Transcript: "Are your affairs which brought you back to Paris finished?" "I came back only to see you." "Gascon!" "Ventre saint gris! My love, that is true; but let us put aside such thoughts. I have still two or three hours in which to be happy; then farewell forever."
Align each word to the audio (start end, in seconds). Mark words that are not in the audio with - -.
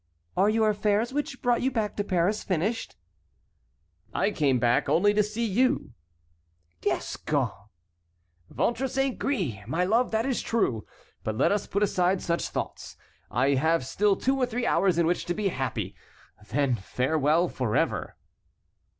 "Are 0.35 0.49
your 0.49 0.71
affairs 0.71 1.13
which 1.13 1.43
brought 1.43 1.61
you 1.61 1.69
back 1.69 1.95
to 1.97 2.03
Paris 2.03 2.43
finished?" 2.43 2.95
"I 4.15 4.31
came 4.31 4.57
back 4.57 4.89
only 4.89 5.13
to 5.13 5.21
see 5.21 5.45
you." 5.45 5.91
"Gascon!" 6.81 7.51
"Ventre 8.49 8.87
saint 8.87 9.19
gris! 9.19 9.57
My 9.67 9.83
love, 9.83 10.09
that 10.09 10.25
is 10.25 10.41
true; 10.41 10.87
but 11.23 11.37
let 11.37 11.51
us 11.51 11.67
put 11.67 11.83
aside 11.83 12.19
such 12.19 12.49
thoughts. 12.49 12.97
I 13.29 13.49
have 13.49 13.85
still 13.85 14.15
two 14.15 14.35
or 14.37 14.47
three 14.47 14.65
hours 14.65 14.97
in 14.97 15.05
which 15.05 15.23
to 15.25 15.35
be 15.35 15.49
happy; 15.49 15.95
then 16.49 16.73
farewell 16.73 17.47
forever." 17.47 18.17